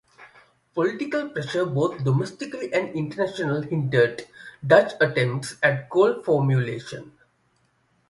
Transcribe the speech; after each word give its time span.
Political 0.73 1.29
pressures, 1.29 1.67
both 1.69 2.03
domestic 2.03 2.55
and 2.73 2.89
international, 2.95 3.61
hindered 3.61 4.25
Dutch 4.65 4.93
attempts 4.99 5.57
at 5.61 5.91
goal 5.91 6.23
formulation. 6.23 7.11